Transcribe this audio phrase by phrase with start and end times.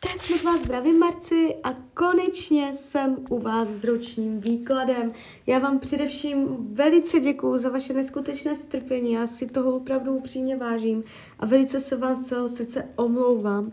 [0.00, 5.12] Tak moc vás zdravím, Marci, a konečně jsem u vás s ročním výkladem.
[5.46, 11.04] Já vám především velice děkuju za vaše neskutečné strpení, já si toho opravdu upřímně vážím
[11.38, 13.72] a velice se vám z celého srdce omlouvám.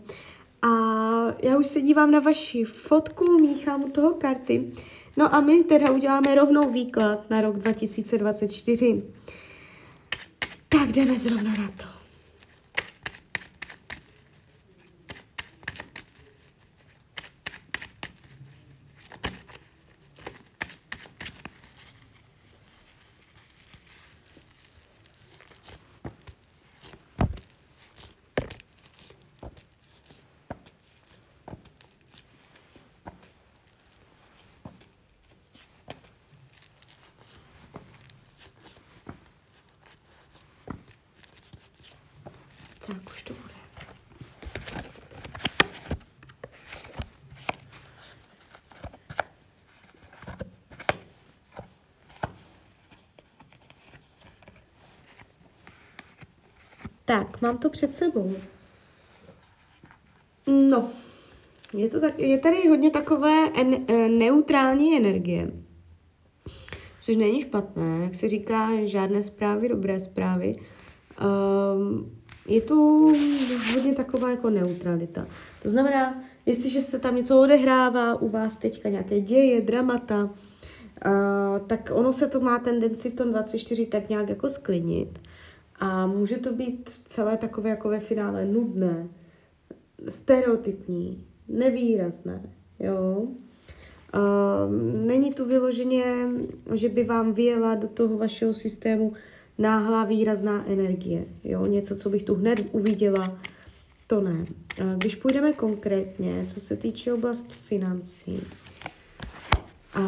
[0.62, 0.68] A
[1.42, 4.72] já už se dívám na vaši fotku, míchám u toho karty.
[5.16, 9.02] No a my teda uděláme rovnou výklad na rok 2024.
[10.68, 11.96] Tak jdeme zrovna na to.
[42.86, 43.56] Tak už to bude.
[57.06, 58.36] Tak, mám to před sebou.
[60.46, 60.90] No,
[61.74, 65.50] je, to tak, je tady hodně takové en, e, neutrální energie,
[67.00, 70.52] což není špatné, jak se říká, žádné zprávy, dobré zprávy.
[71.76, 72.12] Um,
[72.48, 73.12] je tu
[73.74, 75.26] hodně taková jako neutralita.
[75.62, 81.90] To znamená, jestliže se tam něco odehrává, u vás teďka nějaké děje, dramata, uh, tak
[81.94, 85.18] ono se to má tendenci v tom 24 tak nějak jako sklidnit.
[85.78, 89.08] A může to být celé takové jako ve finále nudné,
[90.08, 92.42] stereotypní, nevýrazné,
[92.80, 93.28] jo.
[94.14, 96.28] Uh, není tu vyloženě,
[96.74, 99.12] že by vám vyjela do toho vašeho systému
[99.58, 101.24] náhlá výrazná energie.
[101.44, 101.66] Jo?
[101.66, 103.38] Něco, co bych tu hned uviděla,
[104.06, 104.46] to ne.
[104.96, 108.42] Když půjdeme konkrétně, co se týče oblast financí,
[109.94, 110.02] a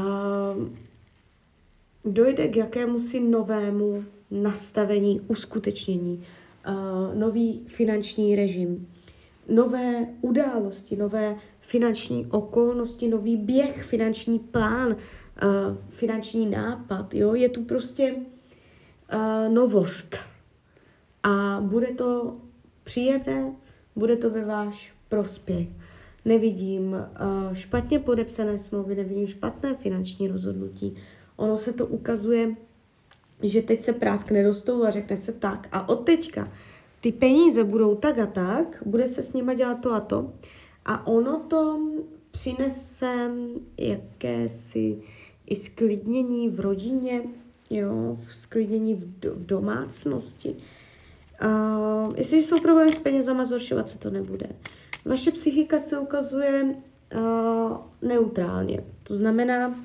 [2.05, 6.25] dojde k jakému si novému nastavení, uskutečnění,
[7.15, 8.89] nový finanční režim,
[9.49, 14.97] nové události, nové finanční okolnosti, nový běh, finanční plán,
[15.89, 17.15] finanční nápad.
[17.15, 17.35] Jo?
[17.35, 20.17] Je tu prostě uh, novost.
[21.23, 22.37] A bude to
[22.85, 23.53] příjemné,
[23.97, 25.69] bude to ve váš prospěch.
[26.25, 26.97] Nevidím
[27.53, 30.97] špatně podepsané smlouvy, nevidím špatné finanční rozhodnutí.
[31.37, 32.57] Ono se to ukazuje,
[33.43, 35.69] že teď se práskne do stolu a řekne se tak.
[35.73, 36.53] A od teďka
[37.01, 40.33] ty peníze budou tak a tak, bude se s nima dělat to a to.
[40.85, 41.81] A ono to
[42.31, 43.31] přinese
[43.79, 44.99] jakési
[45.47, 47.23] i sklidnění v rodině,
[47.71, 50.57] jo, v sklidnění v, do, v domácnosti.
[51.45, 54.47] Uh, jestliže jsou problémy s penězama, zhoršovat se to nebude.
[55.05, 56.75] Vaše psychika se ukazuje
[58.03, 58.85] neutrálně.
[59.03, 59.85] To znamená,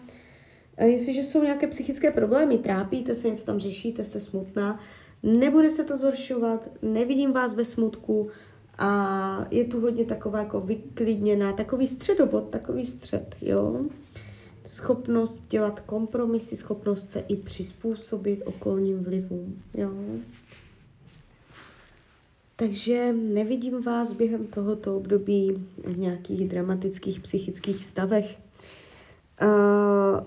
[0.82, 4.80] jestliže jsou nějaké psychické problémy, trápíte se, něco tam řešíte, jste smutná,
[5.24, 8.30] nebude se to zhoršovat, nevidím vás ve smutku
[8.78, 13.86] a je tu hodně taková jako vyklidněná, takový středobod, takový střed, jo
[14.66, 19.62] schopnost dělat kompromisy, schopnost se i přizpůsobit okolním vlivům.
[19.74, 19.92] Jo?
[22.56, 28.38] Takže nevidím vás během tohoto období v nějakých dramatických psychických stavech.
[29.42, 30.20] Uh,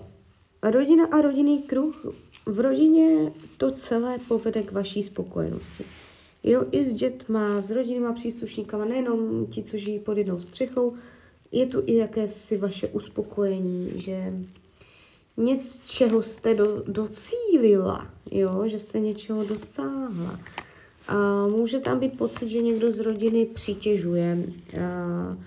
[0.71, 2.05] rodina a rodinný kruh.
[2.45, 5.83] V rodině to celé povede k vaší spokojenosti.
[6.43, 10.93] Jo, i s dětma, s rodinnýma příslušníkama, nejenom ti, co žijí pod jednou střechou,
[11.51, 14.33] je tu i jakési vaše uspokojení, že
[15.37, 20.39] nic, čeho jste do, docílila, jo, že jste něčeho dosáhla.
[21.07, 24.45] A může tam být pocit, že někdo z rodiny přitěžuje,
[24.83, 25.37] a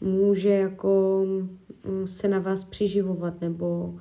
[0.00, 3.94] může jako mm, se na vás přiživovat nebo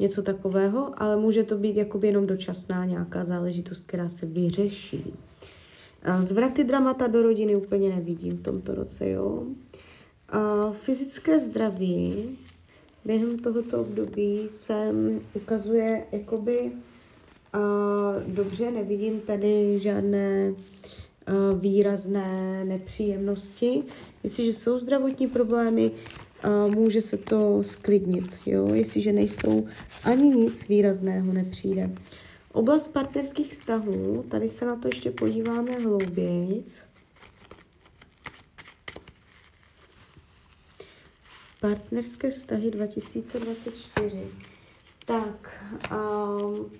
[0.00, 5.14] něco takového, ale může to být jakoby jenom dočasná nějaká záležitost, která se vyřeší.
[6.20, 9.44] Zvraty dramata do rodiny úplně nevidím v tomto roce, jo.
[10.28, 12.38] A fyzické zdraví
[13.04, 14.92] během tohoto období se
[15.34, 16.72] ukazuje jakoby
[17.52, 17.58] a
[18.26, 20.54] dobře, nevidím tady žádné
[21.26, 23.82] a, výrazné nepříjemnosti.
[24.22, 25.90] Jestliže jsou zdravotní problémy,
[26.42, 28.38] a může se to sklidnit.
[28.46, 28.74] Jo?
[28.74, 29.66] Jestliže nejsou,
[30.04, 31.90] ani nic výrazného nepřijde.
[32.52, 36.64] Oblast partnerských vztahů, tady se na to ještě podíváme hlouběji.
[41.60, 44.26] Partnerské vztahy 2024.
[45.06, 46.70] Tak, um,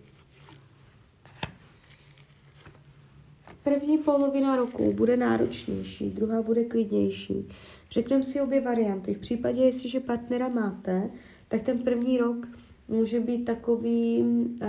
[3.62, 7.48] první polovina roku bude náročnější, druhá bude klidnější.
[7.90, 9.14] Řekneme si obě varianty.
[9.14, 11.10] V případě, jestliže partnera máte,
[11.48, 12.48] tak ten první rok
[12.88, 14.66] může být takový, uh,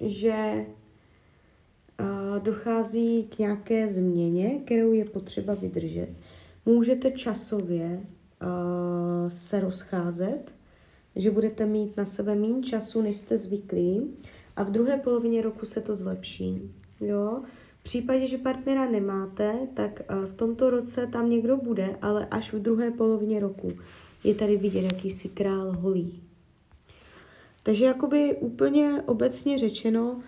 [0.00, 0.66] že
[2.00, 6.08] uh, dochází k nějaké změně, kterou je potřeba vydržet.
[6.66, 8.00] Můžete časově
[8.42, 10.52] uh, se rozcházet,
[11.16, 14.16] že budete mít na sebe méně času, než jste zvyklí
[14.56, 16.70] a v druhé polovině roku se to zlepší.
[17.00, 17.42] Jo?
[17.82, 22.58] V případě, že partnera nemáte, tak v tomto roce tam někdo bude, ale až v
[22.58, 23.72] druhé polovině roku
[24.24, 26.22] je tady vidět jakýsi král holí.
[27.62, 30.20] Takže jakoby úplně obecně řečeno,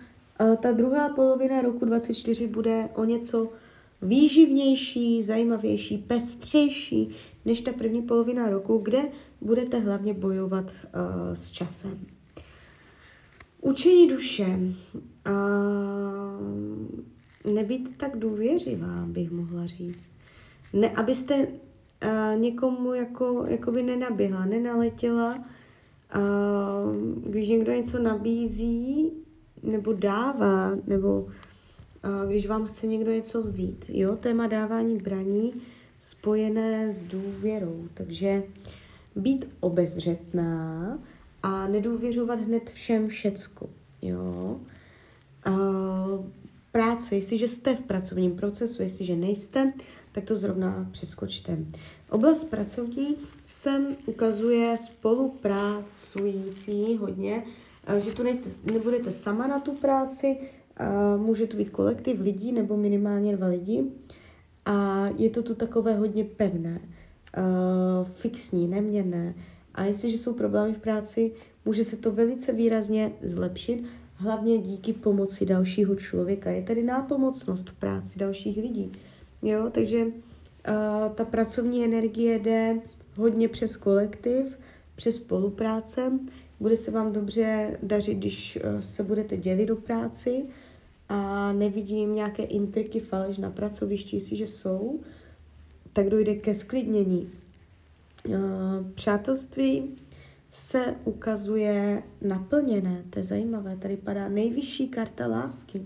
[0.61, 3.49] ta druhá polovina roku 24 bude o něco
[4.01, 7.09] výživnější, zajímavější, pestřejší
[7.45, 9.01] než ta první polovina roku, kde
[9.41, 10.71] budete hlavně bojovat uh,
[11.33, 11.99] s časem.
[13.61, 14.59] Učení duše.
[15.27, 17.14] Uh,
[17.53, 20.09] nebýt tak důvěřivá, bych mohla říct.
[20.73, 25.35] Ne, abyste uh, někomu jako, jakoby nenaběhla, nenaletěla.
[25.35, 29.11] Uh, když někdo něco nabízí,
[29.63, 33.85] nebo dává, nebo uh, když vám chce někdo něco vzít.
[33.87, 35.53] Jo, téma dávání braní
[35.99, 37.87] spojené s důvěrou.
[37.93, 38.43] Takže
[39.15, 40.99] být obezřetná,
[41.45, 43.69] a nedůvěřovat hned všem všecko.
[44.01, 44.59] Jo?
[45.43, 45.51] A
[46.75, 49.73] práce, jestliže jste v pracovním procesu, jestliže nejste,
[50.11, 51.57] tak to zrovna přeskočte.
[52.09, 53.15] Oblast pracovní
[53.49, 57.43] sem ukazuje spolupracující hodně,
[57.97, 60.37] že tu nejste, nebudete sama na tu práci,
[61.17, 63.83] může to být kolektiv lidí nebo minimálně dva lidi.
[64.65, 66.79] A je to tu takové hodně pevné,
[68.13, 69.35] fixní, neměné,
[69.75, 71.31] a jestliže jsou problémy v práci,
[71.65, 73.83] může se to velice výrazně zlepšit,
[74.15, 76.51] hlavně díky pomoci dalšího člověka.
[76.51, 78.91] Je tady nápomocnost v práci dalších lidí.
[79.41, 79.69] Jo?
[79.71, 80.11] Takže uh,
[81.15, 82.79] ta pracovní energie jde
[83.15, 84.59] hodně přes kolektiv,
[84.95, 86.11] přes spolupráce.
[86.59, 90.45] Bude se vám dobře dařit, když uh, se budete dělit do práci
[91.09, 94.99] a nevidím nějaké intriky, faleš na pracovišti, jestliže jsou,
[95.93, 97.29] tak dojde ke sklidnění
[98.33, 99.83] Eh, přátelství
[100.55, 105.81] se ukazuje naplněné, to je zajímavé, tady padá nejvyšší karta lásky.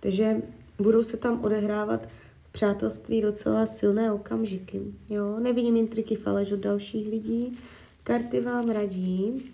[0.00, 0.42] Takže
[0.78, 2.08] budou se tam odehrávat
[2.42, 4.80] v přátelství docela silné okamžiky.
[5.08, 5.38] Jo?
[5.40, 7.58] Nevidím intriky faleš od dalších lidí.
[8.04, 9.50] Karty vám radí,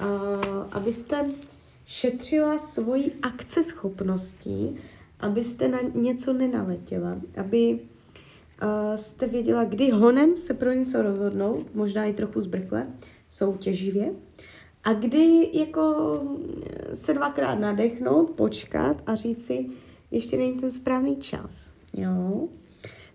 [0.00, 0.06] uh,
[0.72, 1.28] abyste
[1.86, 4.76] šetřila svoji akceschopností,
[5.20, 7.78] abyste na něco nenaletěla, aby
[8.96, 12.86] jste věděla, kdy honem se pro něco rozhodnout, možná i trochu zbrkle,
[13.28, 14.10] soutěživě,
[14.84, 16.20] a kdy jako
[16.94, 19.66] se dvakrát nadechnout, počkat a říct si,
[20.10, 21.72] ještě není ten správný čas.
[21.92, 22.48] Jo?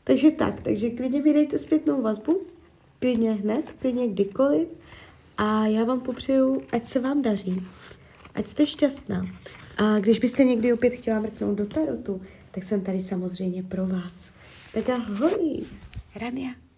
[0.03, 2.41] Takže tak, takže klidně mi dejte zpětnou vazbu,
[2.99, 4.67] klidně hned, klidně kdykoliv
[5.37, 7.63] a já vám popřeju, ať se vám daří,
[8.35, 9.25] ať jste šťastná.
[9.77, 12.21] A když byste někdy opět chtěla mrknout do tarotu,
[12.51, 14.30] tak jsem tady samozřejmě pro vás.
[14.73, 15.13] 大家好
[16.15, 16.70] ，Rania。